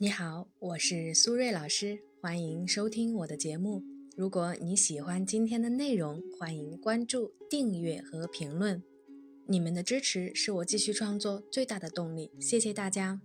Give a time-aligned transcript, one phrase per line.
[0.00, 3.82] 你好，我是苏瑞老师，欢迎收听我的节目。
[4.16, 8.80] 如果你喜欢今天的内容，欢迎关注、订阅和评论。
[9.48, 13.20] 你们的支持是我继续创作最大的动力，谢谢大家。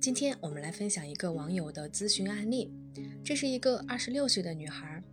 [0.00, 2.72] 今天我们来分享一个网友的咨询案例。
[3.22, 5.04] 这是一个二十六岁的女孩，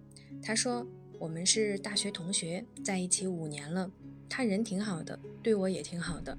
[0.41, 0.87] 她说
[1.19, 3.91] ：“我们是大学同学，在一起五年了，
[4.29, 6.37] 他人挺好的，对我也挺好的。”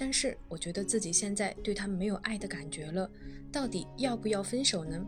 [0.00, 3.08] 但是我觉得自己现在对他没有爱的感觉了，
[3.52, 5.06] 到底要不要分手呢？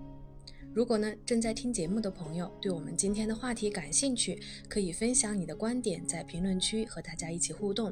[0.74, 4.38] 如果呢正在听节目的朋友对我们今天的话题感兴趣，
[4.69, 7.91] 可以分享你的观点，在评论区和大家一起互动。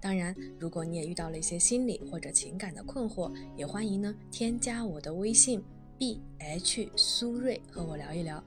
[0.00, 5.60] 当然，如果你也遇到了一些心理或者情感的困惑，也欢迎呢添加我的微信
[5.98, 8.42] b h 苏瑞和我聊一聊。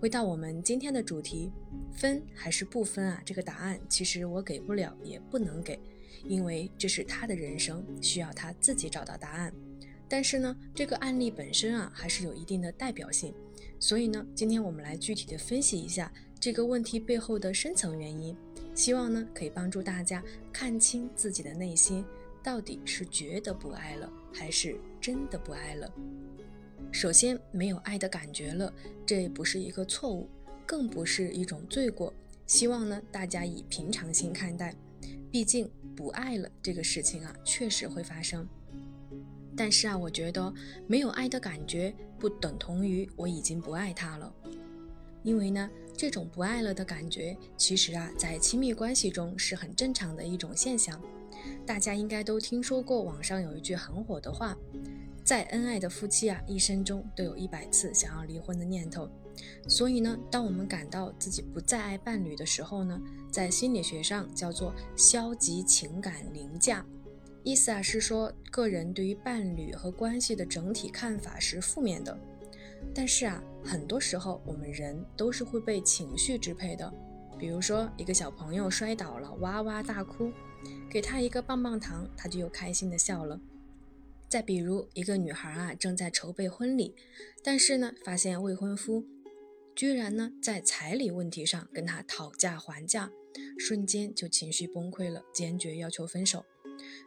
[0.00, 1.52] 回到我们今天的主题，
[1.92, 3.22] 分还是不分啊？
[3.24, 5.78] 这个答案其实我给不了，也不能给。
[6.26, 9.52] 因为这是他的人生，需要他自己找到答案。
[10.08, 13.34] 但是呢，这个案例本身啊，还是有一定的代表性。
[13.80, 18.36] 所以呢，今天我们来具体的分析一下这个问题背后的深层原因，
[18.74, 22.04] 希望呢可以帮助大家看清自己的内心，
[22.42, 25.92] 到底是觉得不爱了，还是真的不爱了。
[26.92, 28.72] 首先，没有爱的感觉了，
[29.04, 30.28] 这不是一个错误，
[30.64, 32.12] 更不是一种罪过。
[32.46, 34.74] 希望呢，大家以平常心看待。
[35.34, 38.48] 毕竟不爱了这个事情啊，确实会发生。
[39.56, 40.54] 但是啊，我觉得
[40.86, 44.32] 没有爱的感觉不等同于我已经不爱他了。
[45.24, 51.02] 因为呢，这种不爱了的感觉，其实啊，在亲密关系中是很正常的一种现象。
[51.66, 54.56] 大家应该都听说过，网上有一句很火的话：
[55.24, 59.10] 再恩爱的夫妻啊，一生中都有一百次想要离婚的念头。
[59.66, 66.84] 所以呢，当我们感到自己不再爱伴侣的时候呢，在心理学上叫做消极情感凌驾，
[67.42, 72.18] 意思啊是说个人对于伴侣和关系的整体看法是负面的。
[72.94, 76.92] 但是啊，很多时候我们人都是会被情绪支配的。
[77.38, 80.30] 比如说一个小朋友摔倒了，哇哇大哭，
[80.88, 83.40] 给他一个棒棒糖，他就又开心的笑了。
[84.28, 86.94] 再比如一个女孩啊正在筹备婚礼，
[87.42, 89.04] 但是呢发现未婚夫。
[89.74, 93.10] 居然呢，在彩礼问题上跟他讨价还价，
[93.58, 96.44] 瞬间就情绪崩溃了，坚决要求分手。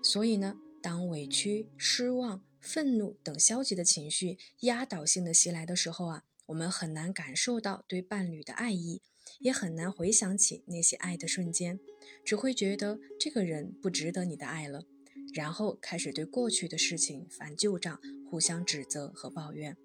[0.03, 9.01] 所以呢，当委屈、失望、愤怒等消极的情绪压倒性的袭来的时候啊，我们很难感受到对伴侣的爱意，
[9.39, 11.79] 也很难回想起那些爱的瞬间，
[12.25, 14.85] 只会觉得这个人不值得你的爱了，
[15.33, 17.97] 然后开始对过去的事情翻旧账，
[18.29, 19.77] 互相指责和抱怨。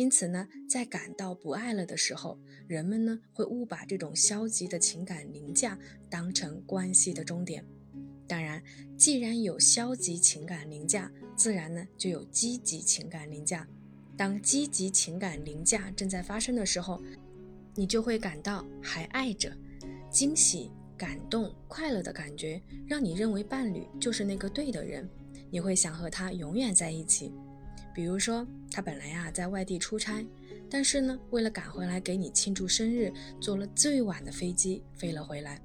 [0.00, 5.78] 因此呢，在感到不爱了的时候，人们呢会误把这种消极的情感凌驾
[6.08, 7.62] 当成关系的终点。
[8.26, 8.62] 当然，
[8.96, 13.68] 既然有消极情感凌驾，自然呢就有积极情感凌驾。
[14.16, 17.02] 当积极情感凌驾正在发生的时候，
[17.74, 19.54] 你就会感到还爱着，
[20.10, 25.06] 惊喜、感动、快乐的感觉，让你认为伴侣就是那个对的人，
[25.50, 27.30] 你会想和他永远在一起。
[28.00, 30.24] 比如说，他本来呀在外地出差，
[30.70, 35.60] 但是呢，为了赶回来给你庆祝生日，坐了最晚的飞机飞了回来，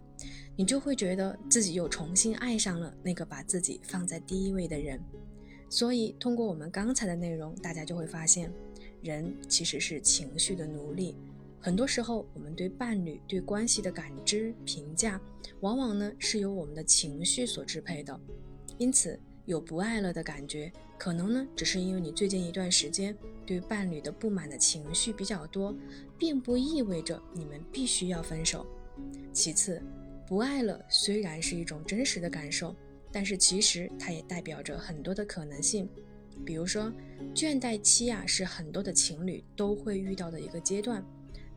[0.58, 5.00] 你就会觉得自己又重新爱上了那个把自己放在第一位的人。
[5.70, 8.52] 所以，通过我们刚才的内容，大家就会发现，
[9.02, 11.16] 人其实是情绪的奴隶。
[11.62, 15.22] 很多时候，我们对伴侣、对关系的感知、评价，
[15.62, 18.20] 往往呢是由我们的情绪所支配的。
[18.78, 20.72] 因此，有不爱了的感觉。
[20.98, 25.76] 可能呢，只是因为你最近一段时间对伴侣的不满的情绪比较多，
[26.18, 28.66] 并不意味着你们必须要分手。
[29.34, 29.82] 其次，
[30.26, 32.74] 不爱了虽然是一种真实的感受，
[33.12, 35.90] 但是其实它也代表着很多的可能性。
[36.46, 36.92] 比如说，
[37.34, 41.04] 倦怠期啊，是很多的情侣都会遇到的一个阶段，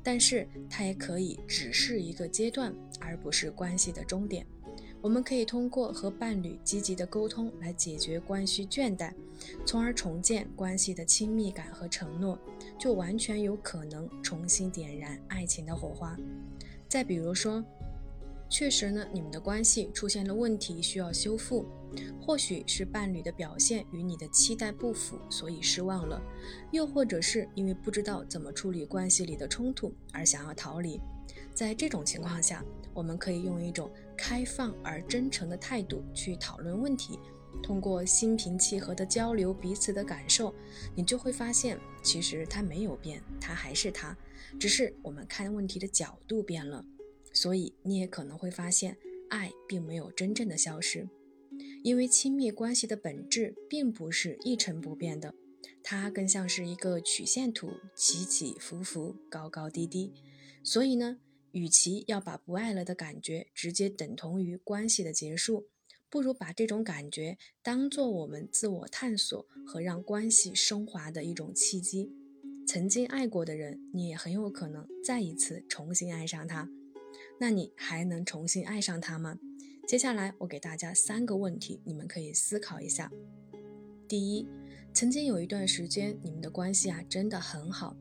[0.02, 4.44] 但是它也可以只是一个阶段，而不是关系的终点。
[5.00, 9.12] 我们可以通过和伴侣积极的沟通来解决关系倦怠，
[9.64, 12.36] 从而重建关系的亲密感和承诺，
[12.76, 16.16] 就完全有可能重新点燃爱情的火花。
[16.88, 17.64] 再比如说，
[18.50, 21.64] 确实呢，你们的关系出现了问题，需要修复，
[22.20, 26.20] 或许是伴侣的表现与你的期待不符，所以失望了；
[26.72, 31.00] 又或者是因为不知道怎么处理关系里的冲突而想要逃离。
[31.58, 32.64] 在这种情况下，
[32.94, 37.18] 我们可以用一种开放而真诚的态度去讨论问题，
[37.64, 40.54] 通过心平气和的交流彼此的感受，
[40.94, 44.16] 你就会发现，其实他没有变，他还是他，
[44.60, 46.84] 只是我们看问题的角度变了。
[47.32, 48.96] 所以你也可能会发现，
[49.28, 51.08] 爱并没有真正的消失，
[51.82, 55.34] 因为亲密关系的本质并不是一成不变的，
[55.82, 60.14] 它更像是一个曲线图，起起伏伏，高高低低。
[60.62, 61.18] 所以呢，
[61.52, 65.68] 与其要把不爱了的感觉直接等同于关系的结束，
[66.10, 72.12] 不如把这种感觉当做我们自我探索和让关系升华的一种契机。
[72.66, 76.68] 曾经爱过的人，你也很有可能再一次重新爱上他。
[77.40, 79.38] 那你还能重新爱上他吗？
[79.86, 83.10] 接下来我给大家三个问题，你们可以思考一下。
[84.06, 84.46] 第一，
[84.92, 87.96] 曾经有一段时间你们的关系啊真的很好。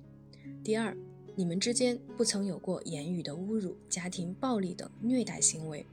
[0.63, 0.97] 第二，
[1.37, 5.85] 你们之间不曾有过言语的侮辱、家庭暴力等虐待行为。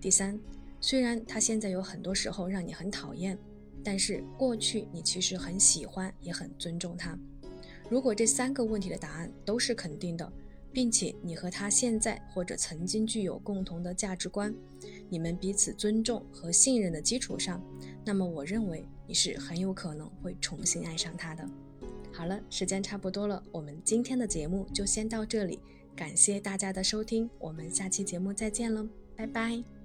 [0.00, 0.40] 第三，
[0.80, 3.38] 虽然他现在有很多时候让你很讨厌，
[3.84, 7.14] 但是过去你其实很喜欢，也很尊重他。
[7.90, 10.32] 如果这三个问题的答案都是肯定的。
[10.72, 14.54] 并且你和他现在或者曾经具有共同的价值观，
[15.08, 17.60] 你们彼此尊重和信任的基础上，
[18.04, 21.44] 那么我认为你是很有可能会重新爱上他的。
[22.12, 25.60] 好了，时间差不多了，我们今天的节目就先到这里，
[25.96, 29.79] 感谢大家的收听，我们下期节目再见喽，拜拜。